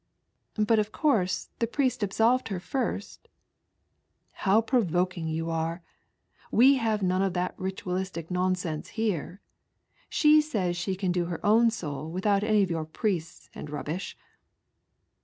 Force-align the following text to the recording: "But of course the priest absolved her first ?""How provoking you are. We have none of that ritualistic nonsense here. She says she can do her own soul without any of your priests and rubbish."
"But 0.55 0.79
of 0.79 0.91
course 0.91 1.49
the 1.59 1.67
priest 1.67 2.01
absolved 2.01 2.47
her 2.47 2.59
first 2.59 3.27
?""How 4.45 4.59
provoking 4.59 5.27
you 5.27 5.51
are. 5.51 5.83
We 6.49 6.77
have 6.77 7.03
none 7.03 7.21
of 7.21 7.33
that 7.33 7.53
ritualistic 7.55 8.31
nonsense 8.31 8.87
here. 8.97 9.41
She 10.09 10.41
says 10.41 10.75
she 10.75 10.95
can 10.95 11.11
do 11.11 11.25
her 11.25 11.39
own 11.45 11.69
soul 11.69 12.09
without 12.09 12.43
any 12.43 12.63
of 12.63 12.71
your 12.71 12.85
priests 12.85 13.51
and 13.53 13.69
rubbish." 13.69 14.17